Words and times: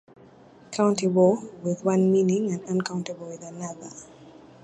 countable 0.71 1.47
with 1.61 1.85
one 1.85 2.11
meaning 2.11 2.51
and 2.51 2.63
uncountable 2.65 3.27
with 3.27 3.43
another? 3.43 3.91